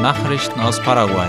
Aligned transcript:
Nachrichten 0.00 0.60
aus 0.60 0.80
Paraguay. 0.80 1.28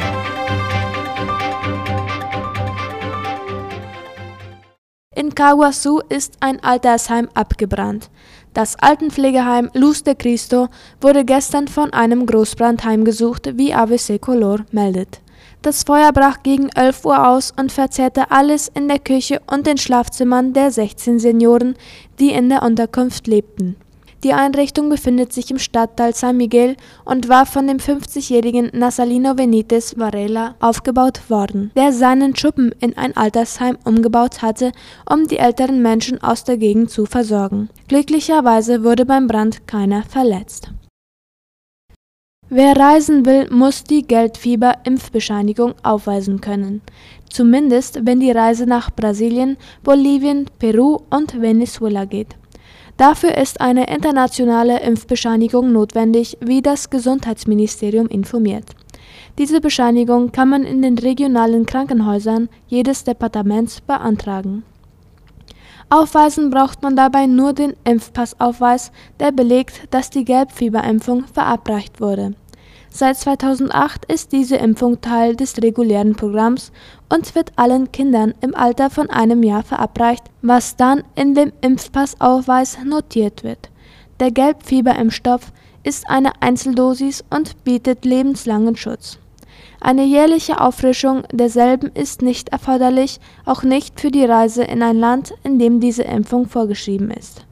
In 5.16 5.34
Caguasu 5.34 6.02
ist 6.08 6.38
ein 6.40 6.64
Altersheim 6.64 7.30
abgebrannt. 7.34 8.12
Das 8.54 8.76
Altenpflegeheim 8.76 9.72
Luz 9.74 10.04
de 10.04 10.14
Cristo 10.14 10.68
wurde 11.02 11.26
gestern 11.26 11.68
von 11.68 11.94
einem 11.94 12.28
Großbrand 12.28 12.86
heimgesucht, 12.86 13.58
wie 13.58 13.74
ABC 13.74 14.20
Color 14.20 14.60
meldet. 14.72 15.22
Das 15.64 15.82
Feuer 15.82 16.12
brach 16.14 16.44
gegen 16.44 16.70
11 16.70 17.06
Uhr 17.06 17.28
aus 17.28 17.52
und 17.58 17.72
verzehrte 17.72 18.30
alles 18.30 18.68
in 18.68 18.88
der 18.88 19.00
Küche 19.00 19.42
und 19.52 19.66
den 19.66 19.80
Schlafzimmern 19.80 20.54
der 20.54 20.70
16 20.70 21.18
Senioren, 21.18 21.76
die 22.20 22.34
in 22.34 22.50
der 22.50 22.62
Unterkunft 22.62 23.26
lebten. 23.26 23.78
Die 24.24 24.34
Einrichtung 24.34 24.90
befindet 24.90 25.32
sich 25.32 25.50
im 25.50 25.60
Stadtteil 25.60 26.14
San 26.14 26.36
Miguel 26.36 26.76
und 27.06 27.30
war 27.30 27.46
von 27.46 27.68
dem 27.68 27.78
50-jährigen 27.78 28.70
Nasalino 28.74 29.34
Benitez 29.34 29.98
Varela 29.98 30.56
aufgebaut 30.60 31.30
worden, 31.30 31.72
der 31.78 31.94
seinen 31.94 32.36
Schuppen 32.36 32.76
in 32.82 32.98
ein 32.98 33.16
Altersheim 33.16 33.78
umgebaut 33.86 34.42
hatte, 34.42 34.74
um 35.10 35.28
die 35.28 35.38
älteren 35.38 35.82
Menschen 35.82 36.22
aus 36.22 36.44
der 36.44 36.58
Gegend 36.58 36.92
zu 36.92 37.06
versorgen. 37.06 37.70
Glücklicherweise 37.88 38.84
wurde 38.84 39.06
beim 39.06 39.28
Brand 39.28 39.68
keiner 39.68 40.04
verletzt. 40.04 40.72
Wer 42.52 42.76
reisen 42.76 43.26
will, 43.26 43.48
muss 43.52 43.84
die 43.84 44.02
Geldfieber-Impfbescheinigung 44.02 45.76
aufweisen 45.84 46.42
können. 46.42 46.82
Zumindest 47.30 48.08
wenn 48.08 48.20
die 48.20 48.32
Reise 48.32 48.66
nach 48.66 48.90
Brasilien, 48.90 49.56
Bolivien, 49.84 50.48
Peru 50.58 50.98
und 51.12 51.40
Venezuela 51.40 52.06
geht. 52.06 52.39
Dafür 53.00 53.38
ist 53.38 53.62
eine 53.62 53.88
internationale 53.88 54.82
Impfbescheinigung 54.82 55.72
notwendig, 55.72 56.38
wie 56.42 56.62
das 56.62 56.90
Gesundheitsministerium 56.90 58.08
informiert. 58.08 58.66
Diese 59.38 59.62
Bescheinigung 59.62 60.34
kann 60.34 60.50
man 60.50 60.66
in 60.66 60.82
den 60.82 60.98
regionalen 60.98 61.66
Krankenhäusern 61.66 62.50
jedes 62.68 63.06
Departements 63.06 63.80
beantragen. 63.80 64.64
Aufweisen 65.90 66.50
braucht 66.50 66.82
man 66.82 66.98
dabei 66.98 67.26
nur 67.26 67.54
den 67.54 67.74
Impfpassaufweis, 67.86 68.92
der 69.22 69.32
belegt, 69.32 69.88
dass 69.92 70.10
die 70.10 70.26
Gelbfieberimpfung 70.26 71.24
verabreicht 71.24 72.02
wurde. 72.02 72.34
Seit 72.92 73.18
2008 73.18 74.06
ist 74.06 74.32
diese 74.32 74.56
Impfung 74.56 75.00
Teil 75.00 75.36
des 75.36 75.62
regulären 75.62 76.16
Programms 76.16 76.72
und 77.08 77.36
wird 77.36 77.52
allen 77.56 77.92
Kindern 77.92 78.34
im 78.42 78.56
Alter 78.56 78.90
von 78.90 79.10
einem 79.10 79.44
Jahr 79.44 79.64
verabreicht, 79.64 80.24
was 80.42 80.76
dann 80.76 81.04
in 81.16 81.36
dem 81.36 81.54
Impfpassaufweis 81.62 82.80
notiert 82.84 83.44
wird. 83.44 83.70
Der 84.20 84.32
Gelbfieberimpfstoff 84.32 85.54
ist 85.84 86.10
eine 86.10 86.42
Einzeldosis 86.42 87.24
und 87.30 87.64
bietet 87.64 88.06
lebenslangen 88.06 88.76
Schutz. 88.76 89.20
Eine 89.80 90.04
jährliche 90.04 90.60
Auffrischung 90.60 91.24
derselben 91.32 91.92
ist 91.94 92.22
nicht 92.22 92.50
erforderlich, 92.50 93.20
auch 93.46 93.64
nicht 93.64 94.02
für 94.02 94.12
die 94.12 94.26
Reise 94.26 94.64
in 94.64 94.84
ein 94.84 94.98
Land, 94.98 95.34
in 95.44 95.58
dem 95.58 95.80
diese 95.80 96.04
Impfung 96.04 96.48
vorgeschrieben 96.48 97.12
ist 97.12 97.46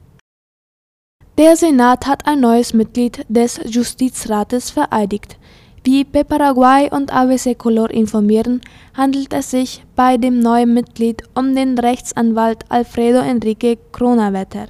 der 1.38 1.55
Senat 1.55 2.07
hat 2.07 2.25
ein 2.25 2.39
neues 2.39 2.73
Mitglied 2.73 3.23
des 3.30 3.59
Justizrates 3.63 4.71
vereidigt. 4.71 5.38
Wie 5.83 6.03
Paraguay 6.03 6.89
und 6.91 7.13
ABC 7.13 7.53
Color 7.53 7.91
informieren, 7.91 8.59
handelt 8.95 9.31
es 9.33 9.52
sich 9.52 9.85
bei 9.95 10.17
dem 10.17 10.39
neuen 10.39 10.73
Mitglied 10.73 11.21
um 11.35 11.53
den 11.53 11.77
Rechtsanwalt 11.77 12.65
Alfredo 12.69 13.19
Enrique 13.19 13.77
Kronawetter. 13.91 14.65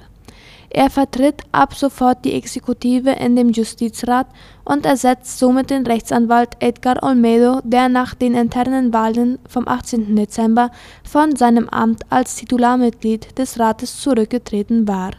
Er 0.68 0.90
vertritt 0.90 1.42
ab 1.52 1.74
sofort 1.74 2.22
die 2.26 2.34
Exekutive 2.34 3.12
in 3.12 3.34
dem 3.34 3.48
Justizrat 3.48 4.26
und 4.64 4.84
ersetzt 4.84 5.38
somit 5.38 5.70
den 5.70 5.86
Rechtsanwalt 5.86 6.50
Edgar 6.60 7.02
Olmedo, 7.02 7.62
der 7.64 7.88
nach 7.88 8.14
den 8.14 8.34
internen 8.34 8.92
Wahlen 8.92 9.38
vom 9.48 9.66
18. 9.66 10.14
Dezember 10.14 10.70
von 11.02 11.34
seinem 11.34 11.68
Amt 11.70 12.02
als 12.10 12.36
Titularmitglied 12.36 13.38
des 13.38 13.58
Rates 13.58 14.02
zurückgetreten 14.02 14.86
war 14.86 15.12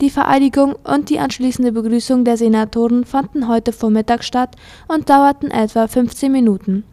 die 0.00 0.10
Vereidigung 0.10 0.74
und 0.84 1.10
die 1.10 1.18
anschließende 1.18 1.72
Begrüßung 1.72 2.24
der 2.24 2.36
Senatoren 2.36 3.04
fanden 3.04 3.48
heute 3.48 3.72
Vormittag 3.72 4.24
statt 4.24 4.56
und 4.88 5.08
dauerten 5.08 5.50
etwa 5.50 5.86
15 5.86 6.30
Minuten. 6.30 6.84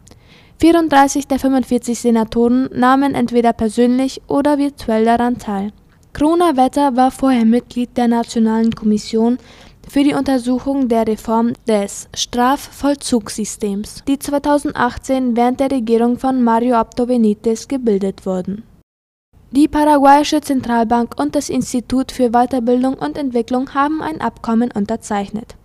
34 0.60 1.26
der 1.26 1.38
45 1.38 1.98
Senatoren 1.98 2.68
nahmen 2.74 3.14
entweder 3.14 3.52
persönlich 3.52 4.20
oder 4.28 4.58
virtuell 4.58 5.04
daran 5.04 5.38
teil. 5.38 5.72
Kroner-Wetter 6.12 6.96
war 6.96 7.10
vorher 7.10 7.44
Mitglied 7.44 7.96
der 7.96 8.08
Nationalen 8.08 8.74
Kommission 8.74 9.38
für 9.88 10.04
die 10.04 10.14
Untersuchung 10.14 10.88
der 10.88 11.06
Reform 11.06 11.54
des 11.66 12.08
Strafvollzugssystems, 12.14 14.04
die 14.06 14.18
2018 14.18 15.36
während 15.36 15.60
der 15.60 15.70
Regierung 15.70 16.18
von 16.18 16.42
Mario 16.42 16.76
Abdo 16.76 17.06
Benitez 17.06 17.66
gebildet 17.66 18.26
wurden 18.26 18.64
die 19.50 19.66
paraguayische 19.66 20.40
Zentralbank 20.40 21.20
und 21.20 21.34
das 21.34 21.48
Institut 21.48 22.12
für 22.12 22.30
Weiterbildung 22.30 22.94
und 22.94 23.18
Entwicklung 23.18 23.74
haben 23.74 24.00
ein 24.00 24.20
Abkommen 24.20 24.70
unterzeichnet. 24.72 25.56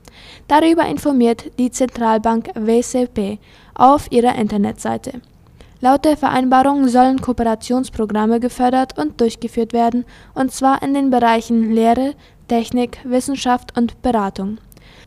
Darüber 0.47 0.85
informiert 0.85 1.51
die 1.59 1.71
Zentralbank 1.71 2.49
WCP 2.55 3.39
auf 3.75 4.11
ihrer 4.11 4.35
Internetseite. 4.35 5.21
Laut 5.81 6.05
der 6.05 6.17
Vereinbarung 6.17 6.87
sollen 6.87 7.21
Kooperationsprogramme 7.21 8.39
gefördert 8.39 8.97
und 8.97 9.21
durchgeführt 9.21 9.73
werden, 9.73 10.05
und 10.33 10.51
zwar 10.51 10.81
in 10.81 10.93
den 10.93 11.09
Bereichen 11.11 11.71
Lehre, 11.71 12.15
Technik, 12.47 12.99
Wissenschaft 13.03 13.77
und 13.77 14.01
Beratung. 14.01 14.57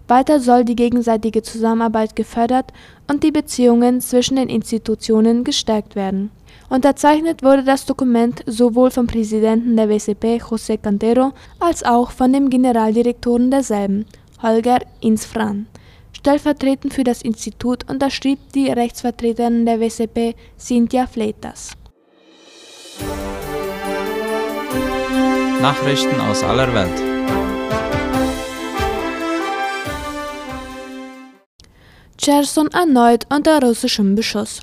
Weiter 0.06 0.41
soll 0.41 0.65
die 0.65 0.76
gegenseitige 0.76 1.43
Zusammenarbeit 1.43 2.16
gefördert 2.16 2.72
und 3.10 3.22
die 3.22 3.32
Beziehungen 3.32 4.00
zwischen 4.00 4.37
den 4.37 4.49
Institutionen 4.49 5.44
gestärkt 5.44 5.97
werden 5.97 6.31
Unterzeichnet 6.69 7.43
wurde 7.43 7.65
das 7.65 7.87
Dokument 7.87 8.43
sowohl 8.47 8.91
vom 8.91 9.06
Präsidenten 9.06 9.76
der 9.76 9.88
WCP 9.88 10.38
José 10.38 10.76
Cantero 10.76 11.32
als 11.60 11.82
auch 11.82 12.10
von 12.10 12.32
dem 12.32 12.50
Generaldirektoren 12.50 13.50
derselben, 13.50 14.04
Holger 14.43 14.81
Insfran. 15.00 15.66
Stellvertretend 16.12 16.93
für 16.93 17.05
das 17.05 17.22
Institut 17.22 17.88
unterschrieb 17.88 18.38
die 18.55 18.70
Rechtsvertreterin 18.70 19.65
der 19.65 19.81
WCP 19.81 20.34
Cynthia 20.59 21.06
Fleitas. 21.06 21.72
Nachrichten 25.62 26.20
aus 26.20 26.43
aller 26.43 26.72
Welt. 26.75 27.57
Cherson 32.28 32.69
erneut 32.75 33.25
unter 33.34 33.59
russischem 33.62 34.15
Beschuss. 34.15 34.61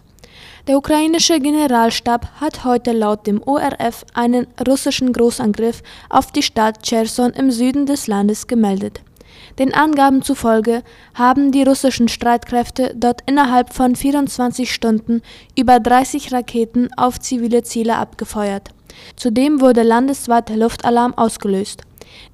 Der 0.67 0.77
ukrainische 0.77 1.39
Generalstab 1.39 2.27
hat 2.39 2.63
heute 2.63 2.91
laut 2.91 3.25
dem 3.25 3.41
ORF 3.41 4.05
einen 4.13 4.45
russischen 4.67 5.11
Großangriff 5.11 5.81
auf 6.07 6.31
die 6.31 6.43
Stadt 6.43 6.83
Cherson 6.83 7.31
im 7.31 7.49
Süden 7.49 7.87
des 7.87 8.05
Landes 8.05 8.45
gemeldet. 8.45 9.01
Den 9.57 9.73
Angaben 9.73 10.21
zufolge 10.21 10.83
haben 11.15 11.51
die 11.51 11.63
russischen 11.63 12.07
Streitkräfte 12.07 12.93
dort 12.95 13.21
innerhalb 13.25 13.73
von 13.73 13.95
24 13.95 14.71
Stunden 14.71 15.23
über 15.57 15.79
30 15.79 16.33
Raketen 16.33 16.89
auf 16.97 17.19
zivile 17.19 17.63
Ziele 17.63 17.95
abgefeuert. 17.95 18.69
Zudem 19.15 19.59
wurde 19.59 19.81
landesweit 19.81 20.51
Luftalarm 20.51 21.15
ausgelöst 21.15 21.81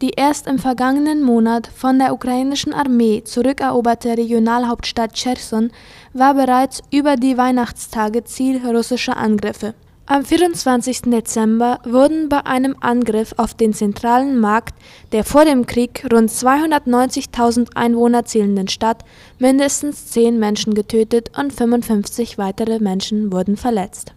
die 0.01 0.11
erst 0.11 0.47
im 0.47 0.59
vergangenen 0.59 1.23
Monat 1.23 1.67
von 1.67 1.99
der 1.99 2.13
ukrainischen 2.13 2.73
Armee 2.73 3.23
zurückeroberte 3.23 4.17
Regionalhauptstadt 4.17 5.13
Cherson 5.13 5.71
war 6.13 6.33
bereits 6.33 6.81
über 6.91 7.15
die 7.15 7.37
Weihnachtstage 7.37 8.23
Ziel 8.23 8.65
russischer 8.65 9.17
Angriffe. 9.17 9.73
Am 10.07 10.25
24. 10.25 11.03
Dezember 11.03 11.79
wurden 11.85 12.27
bei 12.27 12.45
einem 12.45 12.75
Angriff 12.81 13.33
auf 13.37 13.53
den 13.53 13.73
zentralen 13.73 14.37
Markt 14.37 14.75
der 15.13 15.23
vor 15.23 15.45
dem 15.45 15.65
Krieg 15.65 16.05
rund 16.11 16.29
290.000 16.29 17.75
Einwohner 17.75 18.25
zählenden 18.25 18.67
Stadt 18.67 19.05
mindestens 19.39 20.07
zehn 20.07 20.37
Menschen 20.37 20.73
getötet 20.73 21.31
und 21.37 21.53
55 21.53 22.37
weitere 22.37 22.79
Menschen 22.79 23.31
wurden 23.31 23.55
verletzt. 23.55 24.13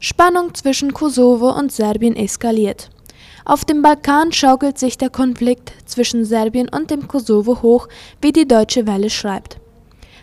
Spannung 0.00 0.54
zwischen 0.54 0.92
Kosovo 0.92 1.50
und 1.50 1.70
Serbien 1.70 2.16
eskaliert. 2.16 2.90
Auf 3.48 3.64
dem 3.64 3.80
Balkan 3.80 4.32
schaukelt 4.32 4.76
sich 4.76 4.98
der 4.98 5.08
Konflikt 5.08 5.72
zwischen 5.84 6.24
Serbien 6.24 6.68
und 6.68 6.90
dem 6.90 7.06
Kosovo 7.06 7.62
hoch, 7.62 7.86
wie 8.20 8.32
die 8.32 8.48
Deutsche 8.48 8.88
Welle 8.88 9.08
schreibt. 9.08 9.58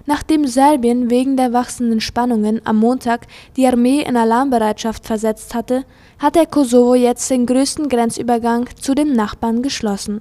Nachdem 0.05 0.45
Serbien 0.45 1.09
wegen 1.09 1.37
der 1.37 1.53
wachsenden 1.53 2.01
Spannungen 2.01 2.59
am 2.65 2.79
Montag 2.79 3.27
die 3.55 3.65
Armee 3.65 4.01
in 4.01 4.17
Alarmbereitschaft 4.17 5.07
versetzt 5.07 5.55
hatte, 5.55 5.85
hat 6.19 6.35
der 6.35 6.47
Kosovo 6.47 6.95
jetzt 6.95 7.31
den 7.31 7.45
größten 7.45 7.87
Grenzübergang 7.87 8.67
zu 8.75 8.93
dem 8.93 9.13
Nachbarn 9.13 9.61
geschlossen. 9.61 10.19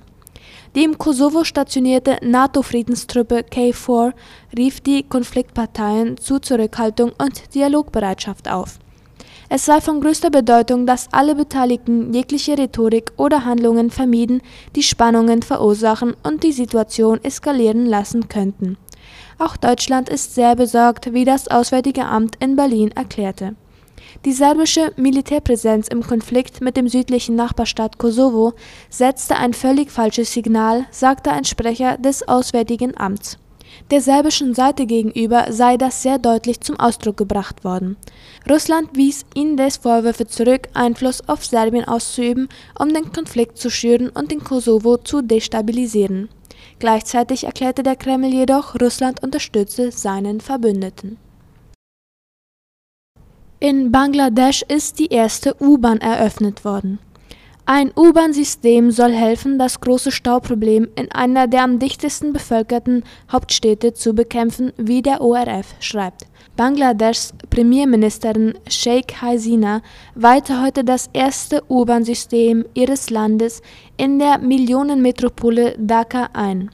Die 0.76 0.84
im 0.84 0.96
Kosovo 0.96 1.43
stationierte 1.43 2.19
NATO-Friedenstruppe 2.22 3.43
KFOR 3.43 4.12
rief 4.56 4.81
die 4.81 5.02
Konfliktparteien 5.02 6.19
zu 6.19 6.38
Zurückhaltung 6.38 7.10
und 7.19 7.52
Dialogbereitschaft 7.52 8.48
auf 8.48 8.78
es 9.54 9.66
sei 9.66 9.82
von 9.82 10.00
größter 10.00 10.31
Bedeutung, 10.31 10.87
dass 10.87 11.12
alle 11.12 11.34
Beteiligten 11.34 12.14
jegliche 12.14 12.56
Rhetorik 12.56 13.12
oder 13.19 13.44
Handlungen 13.44 13.90
vermieden, 13.90 14.40
die 14.75 14.82
Spannungen 14.82 15.43
verursachen 15.43 16.16
und 16.22 16.43
die 16.43 16.52
Situation 16.52 17.22
eskalieren 17.22 17.84
lassen 17.84 18.28
könnten. 18.28 18.78
Auch 19.38 19.58
Deutschland 19.58 20.08
ist 20.08 20.34
sehr 20.34 20.56
besorgt, 20.56 21.12
wie 21.12 21.26
das 21.26 21.49
Auswärtige 21.49 22.06
Amt 22.06 22.37
in 22.40 22.56
Berlin 22.56 22.93
erklärte. 22.93 23.54
Die 24.25 24.32
serbische 24.32 24.94
Militärpräsenz 24.96 25.88
im 25.88 26.02
Konflikt 26.02 26.62
mit 26.62 26.78
dem 26.78 26.88
südlichen 26.88 27.37
Nachbarstaat 27.37 27.98
Kosovo 27.98 28.55
setzte 28.88 29.37
ein 29.37 29.52
völlig 29.52 29.90
falsches 29.90 30.32
Signal, 30.32 30.87
sagte 30.90 31.31
ein 31.31 31.44
Sprecher 31.44 31.98
des 31.98 32.26
Auswärtigen 32.26 32.96
Amts. 32.96 33.37
Der 33.90 34.00
serbischen 34.00 34.54
Seite 34.54 34.86
gegenüber 34.86 35.46
sei 35.50 35.76
das 35.76 36.02
sehr 36.02 36.19
deutlich 36.19 36.60
zum 36.60 36.78
Ausdruck 36.78 37.16
gebracht 37.16 37.64
worden. 37.64 37.96
Russland 38.48 38.90
wies 38.94 39.24
indes 39.34 39.76
Vorwürfe 39.76 40.26
zurück, 40.26 40.69
Einfluss 40.74 41.28
auf 41.28 41.44
Serbien 41.44 41.84
auszuüben, 41.84 42.48
um 42.78 42.92
den 42.92 43.12
Konflikt 43.12 43.58
zu 43.58 43.70
schüren 43.70 44.08
und 44.08 44.30
den 44.30 44.42
Kosovo 44.42 44.96
zu 44.96 45.22
destabilisieren. 45.22 46.28
Gleichzeitig 46.78 47.44
erklärte 47.44 47.82
der 47.82 47.96
Kreml 47.96 48.32
jedoch, 48.32 48.80
Russland 48.80 49.22
unterstütze 49.22 49.92
seinen 49.92 50.40
Verbündeten. 50.40 51.19
In 53.60 53.92
Bangladesch 53.92 54.62
ist 54.66 54.98
die 54.98 55.06
erste 55.06 55.54
U-Bahn 55.60 55.98
eröffnet 55.98 56.64
worden. 56.64 56.98
Ein 57.74 57.90
U-Bahn-System 57.96 58.90
soll 58.90 59.12
helfen, 59.12 59.58
das 59.58 59.80
große 59.80 60.10
Stauproblem 60.10 60.88
in 60.94 61.10
einer 61.10 61.48
der 61.48 61.62
am 61.62 61.78
dichtesten 61.78 62.34
bevölkerten 62.34 63.02
Hauptstädte 63.32 63.94
zu 63.94 64.12
bekämpfen, 64.12 64.74
wie 64.76 65.00
der 65.00 65.22
ORF 65.22 65.74
schreibt. 65.80 66.26
Bangladeschs 66.54 67.32
Premierministerin 67.48 68.58
Sheikh 68.69 69.22
Hasina 69.22 69.80
weihte 70.14 70.60
heute 70.60 70.84
das 70.84 71.08
erste 71.14 71.62
U-Bahn-System 71.70 72.66
ihres 72.74 73.08
Landes 73.08 73.62
in 73.96 74.19
der 74.19 74.36
Millionenmetropole 74.36 75.74
Dhaka 75.78 76.28
ein. 76.34 76.70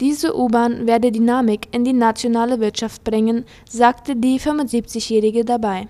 Diese 0.00 0.36
U-Bahn 0.36 0.88
werde 0.88 1.12
Dynamik 1.12 1.68
in 1.70 1.84
die 1.84 1.92
nationale 1.92 2.58
Wirtschaft 2.58 3.04
bringen, 3.04 3.44
sagte 3.70 4.16
die 4.16 4.40
75-Jährige 4.40 5.44
dabei. 5.44 5.86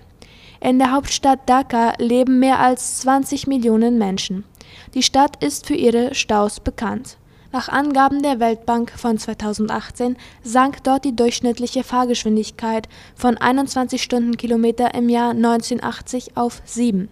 In 0.63 0.79
der 0.79 0.93
Hauptstadt 0.93 1.49
Dhaka 1.49 1.91
leben 1.97 2.39
mehr 2.39 2.57
als 2.61 3.01
20 3.01 3.47
Millionen 3.47 3.97
Menschen. 3.97 4.45
Die 4.93 5.03
Stadt 5.03 5.43
ist 5.43 5.67
für 5.67 5.73
ihre 5.73 6.15
Staus 6.15 6.61
bekannt. 6.61 7.17
Nach 7.51 7.67
Angaben 7.67 8.23
der 8.23 8.39
Weltbank 8.39 8.93
von 8.95 9.17
2018 9.17 10.15
sank 10.41 10.81
dort 10.85 11.03
die 11.03 11.17
durchschnittliche 11.17 11.83
Fahrgeschwindigkeit 11.83 12.87
von 13.13 13.37
21 13.37 14.01
Stundenkilometer 14.01 14.93
im 14.95 15.09
Jahr 15.09 15.31
1980 15.31 16.37
auf 16.37 16.61
7. 16.63 17.09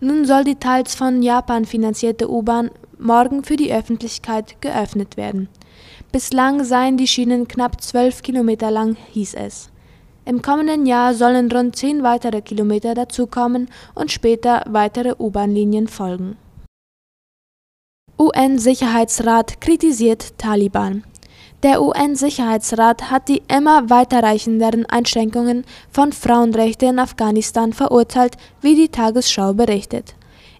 Nun 0.00 0.24
soll 0.24 0.44
die 0.44 0.56
teils 0.56 0.94
von 0.94 1.22
Japan 1.22 1.66
finanzierte 1.66 2.30
U-Bahn 2.30 2.70
morgen 2.98 3.44
für 3.44 3.56
die 3.56 3.70
Öffentlichkeit 3.70 4.62
geöffnet 4.62 5.18
werden. 5.18 5.50
Bislang 6.10 6.64
seien 6.64 6.96
die 6.96 7.06
Schienen 7.06 7.48
knapp 7.48 7.82
12 7.82 8.22
Kilometer 8.22 8.70
lang, 8.70 8.96
hieß 9.12 9.34
es. 9.34 9.68
Im 10.28 10.42
kommenden 10.42 10.84
Jahr 10.84 11.14
sollen 11.14 11.50
rund 11.50 11.74
zehn 11.74 12.02
weitere 12.02 12.42
Kilometer 12.42 12.92
dazukommen 12.92 13.70
und 13.94 14.12
später 14.12 14.62
weitere 14.68 15.14
U-Bahn-Linien 15.18 15.88
folgen. 15.88 16.36
UN-Sicherheitsrat 18.18 19.58
kritisiert 19.62 20.36
Taliban. 20.36 21.02
Der 21.62 21.80
UN-Sicherheitsrat 21.80 23.10
hat 23.10 23.28
die 23.28 23.40
immer 23.48 23.88
weiterreichenderen 23.88 24.84
Einschränkungen 24.84 25.64
von 25.90 26.12
Frauenrechten 26.12 26.90
in 26.90 26.98
Afghanistan 26.98 27.72
verurteilt, 27.72 28.36
wie 28.60 28.74
die 28.74 28.90
Tagesschau 28.90 29.54
berichtet. 29.54 30.14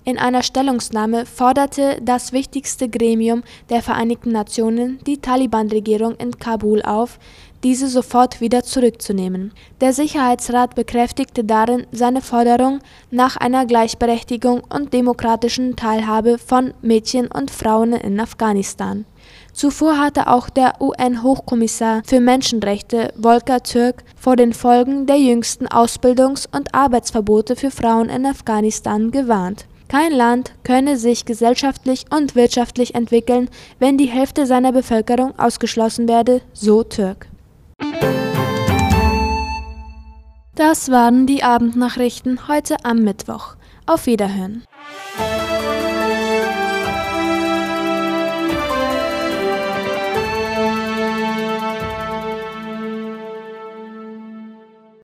In 0.08 0.16
einer 0.16 0.42
Stellungnahme 0.42 1.26
forderte 1.26 1.98
das 2.00 2.32
wichtigste 2.32 2.88
Gremium 2.88 3.42
der 3.68 3.82
Vereinten 3.82 4.32
Nationen 4.32 5.00
die 5.06 5.20
Taliban-Regierung 5.20 6.16
in 6.16 6.38
Kabul 6.38 6.80
auf, 6.80 7.18
diese 7.64 7.88
sofort 7.88 8.40
wieder 8.40 8.62
zurückzunehmen. 8.62 9.52
Der 9.80 9.92
Sicherheitsrat 9.92 10.74
bekräftigte 10.74 11.44
darin 11.44 11.86
seine 11.92 12.22
Forderung 12.22 12.80
nach 13.10 13.36
einer 13.36 13.66
Gleichberechtigung 13.66 14.62
und 14.68 14.92
demokratischen 14.92 15.76
Teilhabe 15.76 16.38
von 16.38 16.74
Mädchen 16.82 17.26
und 17.28 17.50
Frauen 17.50 17.92
in 17.92 18.20
Afghanistan. 18.20 19.04
Zuvor 19.52 19.98
hatte 19.98 20.28
auch 20.28 20.48
der 20.50 20.80
UN-Hochkommissar 20.80 22.02
für 22.06 22.20
Menschenrechte 22.20 23.12
Volker 23.20 23.62
Türk 23.62 24.04
vor 24.16 24.36
den 24.36 24.52
Folgen 24.52 25.06
der 25.06 25.18
jüngsten 25.18 25.66
Ausbildungs- 25.66 26.48
und 26.56 26.74
Arbeitsverbote 26.74 27.56
für 27.56 27.70
Frauen 27.70 28.08
in 28.08 28.24
Afghanistan 28.24 29.10
gewarnt. 29.10 29.66
Kein 29.88 30.12
Land 30.12 30.52
könne 30.64 30.98
sich 30.98 31.24
gesellschaftlich 31.24 32.04
und 32.14 32.34
wirtschaftlich 32.34 32.94
entwickeln, 32.94 33.48
wenn 33.78 33.96
die 33.96 34.06
Hälfte 34.06 34.46
seiner 34.46 34.72
Bevölkerung 34.72 35.38
ausgeschlossen 35.38 36.08
werde, 36.08 36.42
so 36.52 36.82
Türk. 36.82 37.27
Das 40.58 40.90
waren 40.90 41.28
die 41.28 41.44
Abendnachrichten 41.44 42.48
heute 42.48 42.78
am 42.82 43.04
Mittwoch. 43.04 43.54
Auf 43.86 44.06
Wiederhören. 44.06 44.64